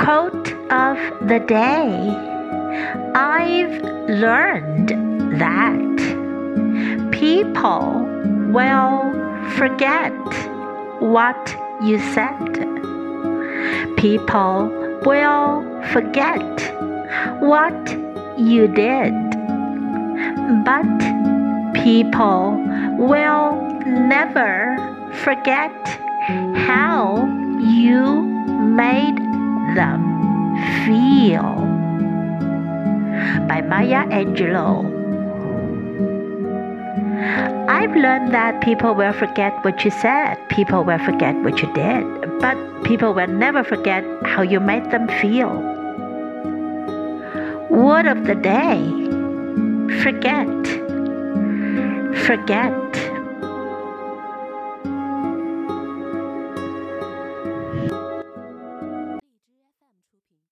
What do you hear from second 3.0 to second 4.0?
I've